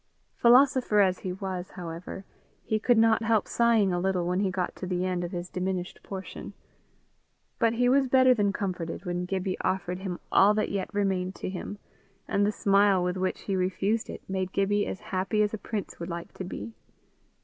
Philosopher 0.33 0.99
as 1.01 1.19
he 1.19 1.31
was, 1.31 1.69
however, 1.73 2.25
he 2.63 2.79
could 2.79 2.97
not 2.97 3.21
help 3.21 3.47
sighing 3.47 3.93
a 3.93 3.99
little 3.99 4.25
when 4.25 4.39
he 4.39 4.49
got 4.49 4.75
to 4.75 4.87
the 4.87 5.05
end 5.05 5.23
of 5.23 5.29
his 5.31 5.47
diminished 5.47 6.01
portion. 6.01 6.53
But 7.59 7.73
he 7.73 7.87
was 7.87 8.07
better 8.07 8.33
than 8.33 8.51
comforted 8.51 9.05
when 9.05 9.25
Gibbie 9.25 9.59
offered 9.59 9.99
him 9.99 10.17
all 10.31 10.55
that 10.55 10.69
yet 10.69 10.91
remained 10.91 11.35
to 11.35 11.49
him; 11.49 11.77
and 12.27 12.47
the 12.47 12.51
smile 12.51 13.03
with 13.03 13.15
which 13.15 13.41
he 13.41 13.55
refused 13.55 14.09
it 14.09 14.23
made 14.27 14.51
Gibbie 14.53 14.87
as 14.87 14.99
happy 15.01 15.43
as 15.43 15.53
a 15.53 15.59
prince 15.59 15.99
would 15.99 16.09
like 16.09 16.33
to 16.33 16.43
be. 16.43 16.73